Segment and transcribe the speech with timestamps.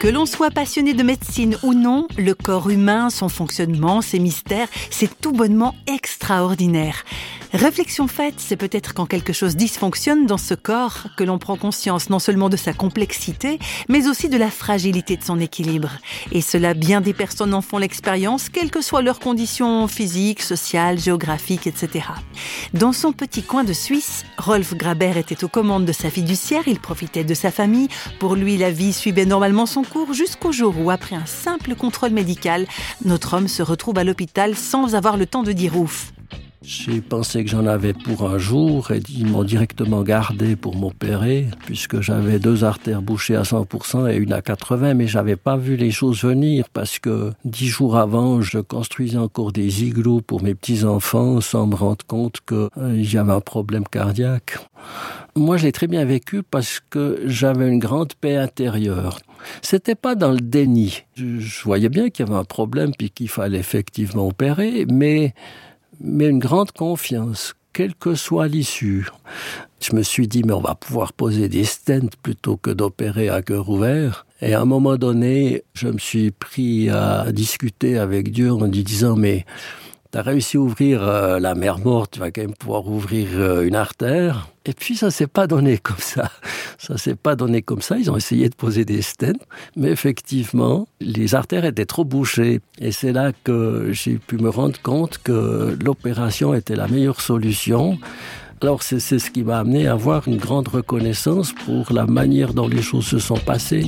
[0.00, 4.68] Que l'on soit passionné de médecine ou non, le corps humain, son fonctionnement, ses mystères,
[4.88, 7.04] c'est tout bonnement extraordinaire.
[7.52, 12.08] Réflexion faite, c'est peut-être quand quelque chose dysfonctionne dans ce corps que l'on prend conscience
[12.08, 13.58] non seulement de sa complexité,
[13.88, 15.90] mais aussi de la fragilité de son équilibre.
[16.30, 20.98] Et cela, bien des personnes en font l'expérience, quelles que soient leurs conditions physiques, sociales,
[21.00, 22.06] géographiques, etc.
[22.72, 26.78] Dans son petit coin de Suisse, Rolf Graber était aux commandes de sa fiduciaire, il
[26.78, 27.88] profitait de sa famille.
[28.20, 32.66] Pour lui, la vie suivait normalement son jusqu'au jour où, après un simple contrôle médical,
[33.04, 36.12] notre homme se retrouve à l'hôpital sans avoir le temps de dire ouf.
[36.62, 41.46] J'ai pensé que j'en avais pour un jour et ils m'ont directement gardé pour m'opérer
[41.64, 45.76] puisque j'avais deux artères bouchées à 100% et une à 80 mais j'avais pas vu
[45.76, 50.54] les choses venir parce que dix jours avant je construisais encore des igloos pour mes
[50.54, 54.58] petits-enfants sans me rendre compte qu'il euh, y avait un problème cardiaque.
[55.40, 59.20] Moi je l'ai très bien vécu parce que j'avais une grande paix intérieure.
[59.62, 61.04] C'était pas dans le déni.
[61.14, 65.32] Je, voyais bien qu'il y avait un problème puis qu'il fallait effectivement opérer mais
[65.98, 69.08] mais une grande confiance, quelle que soit l'issue.
[69.80, 73.40] Je me suis dit mais on va pouvoir poser des stents plutôt que d'opérer à
[73.40, 74.26] cœur ouvert.
[74.42, 78.84] Et à un moment donné, je me suis pris à discuter avec Dieu en lui
[78.84, 79.46] disant mais
[80.12, 83.28] tu as réussi à ouvrir euh, la mer morte, tu vas quand même pouvoir ouvrir
[83.34, 84.48] euh, une artère.
[84.64, 86.30] Et puis ça s'est pas donné comme ça.
[86.78, 87.96] Ça s'est pas donné comme ça.
[87.98, 89.38] Ils ont essayé de poser des stents,
[89.76, 92.60] mais effectivement, les artères étaient trop bouchées.
[92.78, 97.98] Et c'est là que j'ai pu me rendre compte que l'opération était la meilleure solution.
[98.62, 102.68] Alors c'est ce qui m'a amené à avoir une grande reconnaissance pour la manière dont
[102.68, 103.86] les choses se sont passées.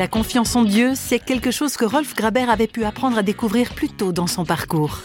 [0.00, 3.74] La confiance en Dieu, c'est quelque chose que Rolf Graber avait pu apprendre à découvrir
[3.74, 5.02] plus tôt dans son parcours.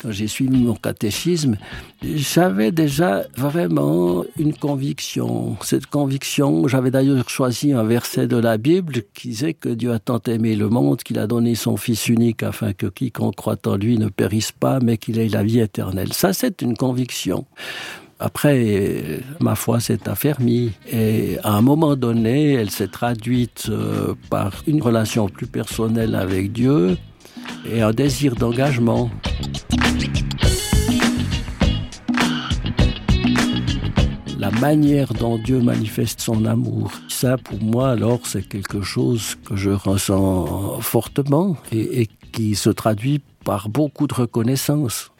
[0.00, 1.58] Quand j'ai suivi mon catéchisme,
[2.02, 5.58] j'avais déjà vraiment une conviction.
[5.60, 9.98] Cette conviction, j'avais d'ailleurs choisi un verset de la Bible qui disait que Dieu a
[9.98, 13.76] tant aimé le monde qu'il a donné son Fils unique afin que quiconque croit en
[13.76, 16.14] lui ne périsse pas, mais qu'il ait la vie éternelle.
[16.14, 17.44] Ça, c'est une conviction.
[18.20, 24.52] Après, ma foi s'est affermie et à un moment donné, elle s'est traduite euh, par
[24.66, 26.98] une relation plus personnelle avec Dieu
[27.64, 29.08] et un désir d'engagement.
[34.36, 39.54] La manière dont Dieu manifeste son amour, ça pour moi alors c'est quelque chose que
[39.54, 45.12] je ressens fortement et, et qui se traduit par beaucoup de reconnaissance.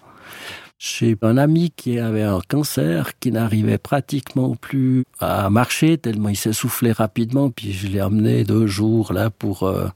[0.79, 6.37] J'ai un ami qui avait un cancer qui n'arrivait pratiquement plus à marcher tellement il
[6.37, 9.89] s'essoufflait rapidement puis je l'ai amené deux jours là pour, euh,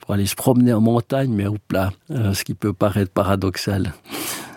[0.00, 3.92] pour aller se promener en montagne mais au plat euh, ce qui peut paraître paradoxal.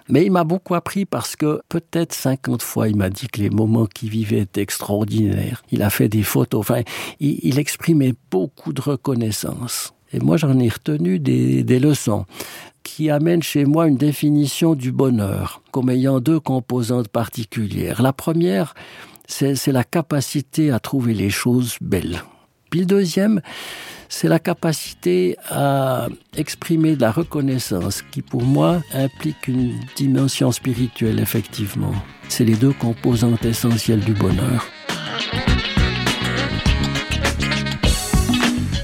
[0.07, 3.49] Mais il m'a beaucoup appris parce que peut-être 50 fois il m'a dit que les
[3.49, 5.61] moments qu'il vivait étaient extraordinaires.
[5.71, 6.83] Il a fait des photos, enfin
[7.19, 9.93] il, il exprimait beaucoup de reconnaissance.
[10.13, 12.25] Et moi j'en ai retenu des, des leçons
[12.85, 18.01] qui amène chez moi une définition du bonheur comme ayant deux composantes particulières.
[18.01, 18.75] La première,
[19.27, 22.21] c'est la capacité à trouver les choses belles.
[22.69, 23.41] Puis le deuxième,
[24.07, 26.07] c'est la capacité à
[26.37, 31.93] exprimer de la reconnaissance qui pour moi implique une dimension spirituelle effectivement.
[32.29, 34.67] C'est les deux composantes essentielles du bonheur.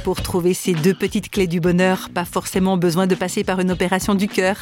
[0.03, 3.71] Pour trouver ces deux petites clés du bonheur, pas forcément besoin de passer par une
[3.71, 4.57] opération du cœur.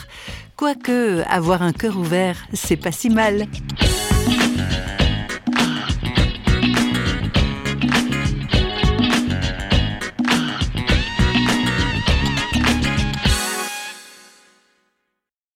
[0.57, 3.47] Quoique avoir un cœur ouvert, c'est pas si mal.